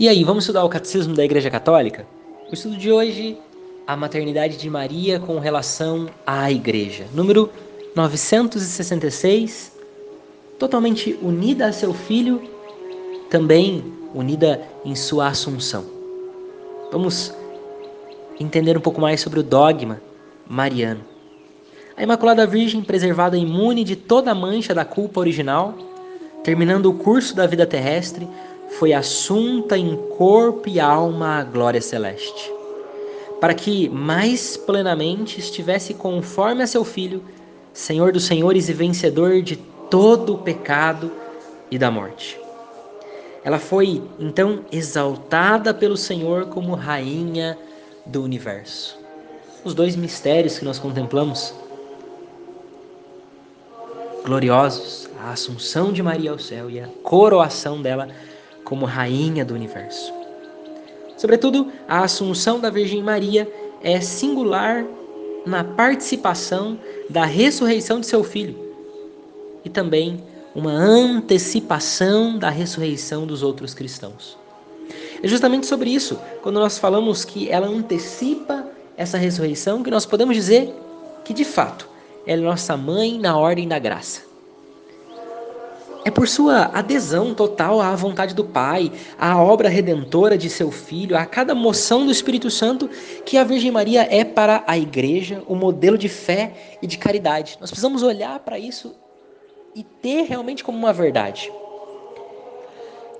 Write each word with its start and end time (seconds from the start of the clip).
E 0.00 0.08
aí, 0.08 0.24
vamos 0.24 0.44
estudar 0.44 0.64
o 0.64 0.68
Catecismo 0.70 1.14
da 1.14 1.22
Igreja 1.22 1.50
Católica? 1.50 2.06
O 2.50 2.54
estudo 2.54 2.74
de 2.74 2.90
hoje, 2.90 3.36
a 3.86 3.94
maternidade 3.94 4.56
de 4.56 4.70
Maria 4.70 5.20
com 5.20 5.38
relação 5.38 6.08
à 6.26 6.50
Igreja. 6.50 7.04
Número 7.12 7.50
966, 7.94 9.72
totalmente 10.58 11.18
unida 11.20 11.66
a 11.66 11.72
seu 11.72 11.92
filho, 11.92 12.40
também 13.28 13.92
unida 14.14 14.62
em 14.86 14.94
sua 14.96 15.28
assunção. 15.28 15.84
Vamos 16.90 17.34
entender 18.40 18.78
um 18.78 18.80
pouco 18.80 19.02
mais 19.02 19.20
sobre 19.20 19.40
o 19.40 19.42
dogma 19.42 20.00
mariano. 20.48 21.04
A 21.94 22.02
Imaculada 22.02 22.46
Virgem, 22.46 22.80
preservada 22.80 23.36
imune 23.36 23.84
de 23.84 23.96
toda 23.96 24.34
mancha 24.34 24.72
da 24.74 24.86
culpa 24.86 25.20
original, 25.20 25.74
terminando 26.42 26.86
o 26.86 26.94
curso 26.94 27.36
da 27.36 27.46
vida 27.46 27.66
terrestre, 27.66 28.26
foi 28.78 28.92
assunta 28.92 29.76
em 29.76 29.96
corpo 30.16 30.68
e 30.68 30.78
alma 30.78 31.38
à 31.38 31.44
glória 31.44 31.80
celeste, 31.80 32.52
para 33.40 33.54
que 33.54 33.88
mais 33.88 34.56
plenamente 34.56 35.40
estivesse 35.40 35.94
conforme 35.94 36.62
a 36.62 36.66
seu 36.66 36.84
Filho, 36.84 37.22
Senhor 37.72 38.12
dos 38.12 38.24
senhores 38.24 38.68
e 38.68 38.72
vencedor 38.72 39.42
de 39.42 39.56
todo 39.56 40.34
o 40.34 40.38
pecado 40.38 41.10
e 41.70 41.78
da 41.78 41.90
morte. 41.90 42.38
Ela 43.42 43.58
foi 43.58 44.02
então 44.18 44.64
exaltada 44.70 45.72
pelo 45.72 45.96
Senhor 45.96 46.46
como 46.46 46.74
rainha 46.74 47.58
do 48.04 48.22
universo. 48.22 48.98
Os 49.64 49.74
dois 49.74 49.96
mistérios 49.96 50.58
que 50.58 50.64
nós 50.64 50.78
contemplamos, 50.78 51.54
gloriosos, 54.24 55.08
a 55.22 55.32
assunção 55.32 55.92
de 55.92 56.02
Maria 56.02 56.30
ao 56.30 56.38
céu 56.38 56.70
e 56.70 56.80
a 56.80 56.88
coroação 57.02 57.80
dela 57.80 58.08
como 58.70 58.86
rainha 58.86 59.44
do 59.44 59.52
universo. 59.52 60.14
Sobretudo, 61.16 61.72
a 61.88 62.04
assunção 62.04 62.60
da 62.60 62.70
Virgem 62.70 63.02
Maria 63.02 63.52
é 63.82 64.00
singular 64.00 64.86
na 65.44 65.64
participação 65.64 66.78
da 67.08 67.24
ressurreição 67.24 67.98
de 67.98 68.06
seu 68.06 68.22
filho 68.22 68.56
e 69.64 69.68
também 69.68 70.22
uma 70.54 70.70
antecipação 70.70 72.38
da 72.38 72.48
ressurreição 72.48 73.26
dos 73.26 73.42
outros 73.42 73.74
cristãos. 73.74 74.38
É 75.20 75.26
justamente 75.26 75.66
sobre 75.66 75.90
isso, 75.90 76.16
quando 76.40 76.60
nós 76.60 76.78
falamos 76.78 77.24
que 77.24 77.50
ela 77.50 77.66
antecipa 77.66 78.66
essa 78.96 79.18
ressurreição, 79.18 79.82
que 79.82 79.90
nós 79.90 80.06
podemos 80.06 80.36
dizer 80.36 80.72
que 81.24 81.34
de 81.34 81.44
fato 81.44 81.88
ela 82.24 82.40
é 82.40 82.44
nossa 82.44 82.76
mãe 82.76 83.18
na 83.18 83.36
ordem 83.36 83.66
da 83.66 83.80
graça. 83.80 84.29
É 86.02 86.10
por 86.10 86.26
sua 86.26 86.70
adesão 86.72 87.34
total 87.34 87.80
à 87.80 87.94
vontade 87.94 88.34
do 88.34 88.42
Pai, 88.42 88.90
à 89.18 89.40
obra 89.42 89.68
redentora 89.68 90.38
de 90.38 90.48
seu 90.48 90.70
Filho, 90.70 91.16
a 91.16 91.26
cada 91.26 91.54
moção 91.54 92.06
do 92.06 92.12
Espírito 92.12 92.50
Santo, 92.50 92.88
que 93.24 93.36
a 93.36 93.44
Virgem 93.44 93.70
Maria 93.70 94.08
é 94.10 94.24
para 94.24 94.64
a 94.66 94.78
Igreja 94.78 95.42
o 95.46 95.54
modelo 95.54 95.98
de 95.98 96.08
fé 96.08 96.78
e 96.80 96.86
de 96.86 96.96
caridade. 96.96 97.58
Nós 97.60 97.70
precisamos 97.70 98.02
olhar 98.02 98.38
para 98.40 98.58
isso 98.58 98.94
e 99.74 99.84
ter 99.84 100.22
realmente 100.22 100.64
como 100.64 100.78
uma 100.78 100.92
verdade. 100.92 101.52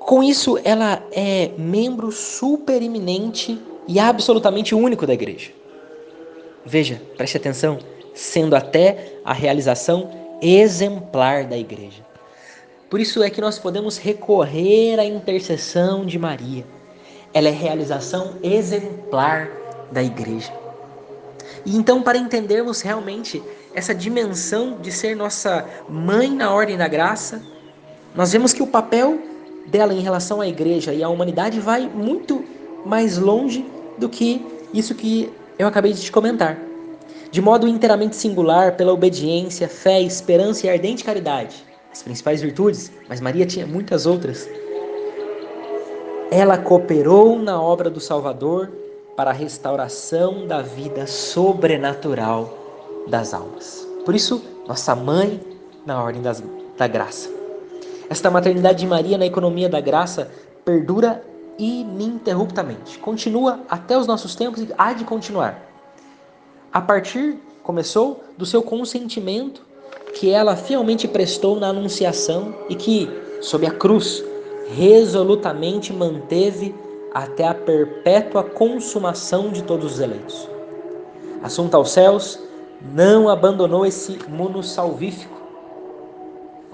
Com 0.00 0.22
isso, 0.22 0.58
ela 0.64 1.00
é 1.12 1.52
membro 1.56 2.10
supereminente 2.10 3.58
e 3.86 4.00
absolutamente 4.00 4.74
único 4.74 5.06
da 5.06 5.14
Igreja. 5.14 5.52
Veja, 6.66 7.00
preste 7.16 7.36
atenção, 7.36 7.78
sendo 8.12 8.56
até 8.56 9.18
a 9.24 9.32
realização 9.32 10.10
exemplar 10.42 11.44
da 11.44 11.56
Igreja. 11.56 12.04
Por 12.88 13.00
isso 13.00 13.22
é 13.22 13.30
que 13.30 13.40
nós 13.40 13.58
podemos 13.58 13.96
recorrer 13.96 14.98
à 14.98 15.04
intercessão 15.04 16.04
de 16.04 16.18
Maria. 16.18 16.64
Ela 17.32 17.48
é 17.48 17.50
realização 17.50 18.36
exemplar 18.42 19.48
da 19.90 20.02
igreja. 20.02 20.52
E 21.64 21.76
então, 21.76 22.02
para 22.02 22.18
entendermos 22.18 22.82
realmente 22.82 23.42
essa 23.74 23.94
dimensão 23.94 24.78
de 24.80 24.92
ser 24.92 25.16
nossa 25.16 25.66
mãe 25.88 26.30
na 26.30 26.52
ordem 26.52 26.76
da 26.76 26.86
graça, 26.86 27.42
nós 28.14 28.32
vemos 28.32 28.52
que 28.52 28.62
o 28.62 28.66
papel 28.66 29.18
dela 29.66 29.94
em 29.94 30.00
relação 30.00 30.40
à 30.40 30.46
igreja 30.46 30.92
e 30.92 31.02
à 31.02 31.08
humanidade 31.08 31.58
vai 31.58 31.88
muito 31.88 32.44
mais 32.84 33.16
longe 33.16 33.64
do 33.98 34.08
que 34.08 34.44
isso 34.72 34.94
que 34.94 35.32
eu 35.58 35.66
acabei 35.66 35.92
de 35.92 36.02
te 36.02 36.12
comentar. 36.12 36.58
De 37.30 37.40
modo 37.40 37.66
inteiramente 37.66 38.14
singular, 38.14 38.76
pela 38.76 38.92
obediência, 38.92 39.68
fé, 39.68 40.00
esperança 40.00 40.66
e 40.66 40.70
ardente 40.70 41.02
caridade 41.02 41.73
as 41.94 42.02
principais 42.02 42.42
virtudes, 42.42 42.90
mas 43.08 43.20
Maria 43.20 43.46
tinha 43.46 43.64
muitas 43.64 44.04
outras. 44.04 44.48
Ela 46.28 46.58
cooperou 46.58 47.38
na 47.38 47.62
obra 47.62 47.88
do 47.88 48.00
Salvador 48.00 48.68
para 49.16 49.30
a 49.30 49.32
restauração 49.32 50.44
da 50.44 50.60
vida 50.60 51.06
sobrenatural 51.06 52.52
das 53.06 53.32
almas. 53.32 53.86
Por 54.04 54.12
isso, 54.12 54.42
nossa 54.66 54.96
mãe 54.96 55.40
na 55.86 56.02
ordem 56.02 56.20
das, 56.20 56.42
da 56.76 56.88
graça. 56.88 57.30
Esta 58.10 58.28
maternidade 58.28 58.80
de 58.80 58.86
Maria 58.88 59.16
na 59.16 59.26
economia 59.26 59.68
da 59.68 59.80
graça 59.80 60.32
perdura 60.64 61.22
ininterruptamente. 61.56 62.98
Continua 62.98 63.60
até 63.68 63.96
os 63.96 64.08
nossos 64.08 64.34
tempos 64.34 64.62
e 64.62 64.68
há 64.76 64.92
de 64.94 65.04
continuar. 65.04 65.62
A 66.72 66.80
partir, 66.80 67.38
começou, 67.62 68.24
do 68.36 68.44
seu 68.44 68.64
consentimento 68.64 69.62
que 70.24 70.30
ela 70.30 70.56
fielmente 70.56 71.06
prestou 71.06 71.60
na 71.60 71.68
Anunciação 71.68 72.54
e 72.70 72.74
que, 72.74 73.10
sob 73.42 73.66
a 73.66 73.70
cruz, 73.70 74.24
resolutamente 74.74 75.92
manteve 75.92 76.74
até 77.12 77.46
a 77.46 77.52
perpétua 77.52 78.42
consumação 78.42 79.50
de 79.50 79.62
todos 79.62 79.92
os 79.92 80.00
eleitos. 80.00 80.48
Assunta 81.42 81.76
aos 81.76 81.90
céus, 81.90 82.40
não 82.80 83.28
abandonou 83.28 83.84
esse 83.84 84.18
mundo 84.26 84.62
salvífico, 84.62 85.36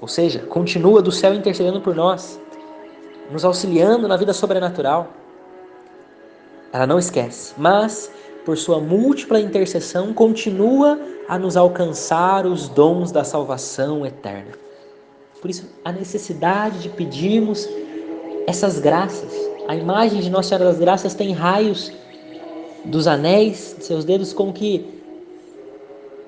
ou 0.00 0.06
seja, 0.06 0.38
continua 0.46 1.02
do 1.02 1.10
céu 1.10 1.34
intercedendo 1.34 1.80
por 1.80 1.92
nós, 1.92 2.40
nos 3.32 3.44
auxiliando 3.44 4.06
na 4.06 4.16
vida 4.16 4.32
sobrenatural. 4.32 5.08
Ela 6.72 6.86
não 6.86 7.00
esquece, 7.00 7.52
mas 7.58 8.12
por 8.44 8.56
sua 8.56 8.80
múltipla 8.80 9.40
intercessão, 9.40 10.12
continua 10.12 10.98
a 11.28 11.38
nos 11.38 11.56
alcançar 11.56 12.46
os 12.46 12.68
dons 12.68 13.12
da 13.12 13.24
salvação 13.24 14.04
eterna. 14.04 14.52
Por 15.40 15.50
isso, 15.50 15.66
a 15.84 15.92
necessidade 15.92 16.80
de 16.80 16.88
pedirmos 16.88 17.68
essas 18.46 18.78
graças. 18.78 19.32
A 19.68 19.76
imagem 19.76 20.20
de 20.20 20.30
Nossa 20.30 20.50
Senhora 20.50 20.64
das 20.66 20.78
Graças 20.78 21.14
tem 21.14 21.32
raios 21.32 21.92
dos 22.84 23.06
anéis 23.06 23.76
de 23.78 23.84
seus 23.84 24.04
dedos 24.04 24.32
como 24.32 24.52
que 24.52 25.00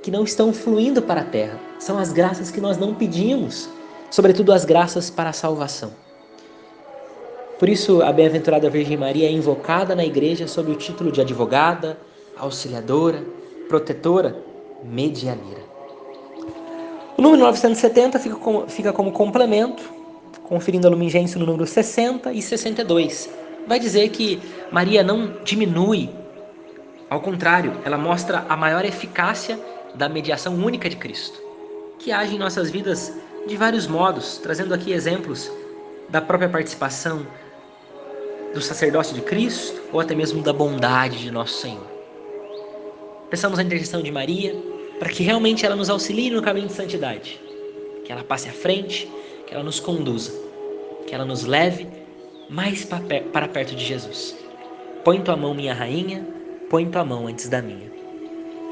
que 0.03 0.11
não 0.11 0.25
estão 0.25 0.53
fluindo 0.53 1.01
para 1.01 1.21
a 1.21 1.25
terra. 1.25 1.59
São 1.79 1.97
as 1.97 2.13
graças 2.13 2.51
que 2.51 2.61
nós 2.61 2.77
não 2.77 2.93
pedimos, 2.93 3.69
sobretudo 4.11 4.53
as 4.53 4.65
graças 4.65 5.09
para 5.09 5.31
a 5.31 5.33
salvação. 5.33 5.93
Por 7.63 7.69
isso, 7.69 8.03
a 8.03 8.11
bem-aventurada 8.11 8.69
Virgem 8.69 8.97
Maria 8.97 9.29
é 9.29 9.31
invocada 9.31 9.95
na 9.95 10.05
igreja 10.05 10.49
sob 10.49 10.73
o 10.73 10.75
título 10.75 11.13
de 11.13 11.21
advogada, 11.21 11.97
auxiliadora, 12.37 13.25
protetora, 13.69 14.37
medianeira. 14.83 15.61
O 17.17 17.23
número 17.23 17.41
970 17.41 18.19
fica 18.19 18.35
como, 18.35 18.69
fica 18.69 18.93
como 18.93 19.13
complemento, 19.13 19.81
conferindo 20.43 20.89
a 20.89 20.91
lumingência 20.91 21.39
no 21.39 21.47
número 21.47 21.65
60 21.65 22.33
e 22.33 22.43
62. 22.43 23.31
Vai 23.69 23.79
dizer 23.79 24.09
que 24.09 24.41
Maria 24.73 25.05
não 25.05 25.33
diminui, 25.45 26.11
ao 27.09 27.21
contrário, 27.21 27.75
ela 27.85 27.97
mostra 27.97 28.45
a 28.49 28.57
maior 28.57 28.85
eficácia 28.85 29.57
da 29.95 30.09
mediação 30.09 30.57
única 30.57 30.91
de 30.91 30.97
Cristo, 30.97 31.41
que 32.01 32.11
age 32.11 32.35
em 32.35 32.41
nossas 32.41 32.73
vidas 32.73 33.17
de 33.47 33.57
vários 33.57 33.87
modos, 33.87 34.39
trazendo 34.39 34.75
aqui 34.75 34.91
exemplos 34.93 35.49
da 36.09 36.21
própria 36.21 36.49
participação 36.49 37.25
do 38.53 38.61
sacerdócio 38.61 39.15
de 39.15 39.23
Cristo 39.23 39.81
ou 39.93 40.01
até 40.01 40.15
mesmo 40.15 40.43
da 40.43 40.53
bondade 40.53 41.19
de 41.19 41.31
nosso 41.31 41.61
Senhor. 41.61 41.87
Peçamos 43.31 43.59
a 43.59 43.63
intercessão 43.63 44.03
de 44.03 44.11
Maria 44.11 44.55
para 44.99 45.09
que 45.09 45.23
realmente 45.23 45.65
ela 45.65 45.75
nos 45.75 45.89
auxilie 45.89 46.31
no 46.31 46.43
caminho 46.43 46.67
de 46.67 46.75
santidade, 46.75 47.41
que 48.05 48.13
ela 48.13 48.23
passe 48.23 48.49
à 48.49 48.53
frente, 48.53 49.11
que 49.47 49.55
ela 49.55 49.65
nos 49.65 49.81
conduza, 49.81 50.33
que 51.07 51.15
ela 51.15 51.25
nos 51.25 51.45
leve 51.45 51.89
mais 52.49 52.85
para 52.85 53.49
perto 53.49 53.75
de 53.75 53.85
Jesus. 53.85 54.37
Põe 55.03 55.21
tua 55.21 55.37
mão, 55.37 55.55
minha 55.55 55.75
rainha, 55.75 56.27
põe 56.69 56.89
tua 56.89 57.05
mão 57.05 57.27
antes 57.27 57.49
da 57.49 57.63
minha. 57.63 57.91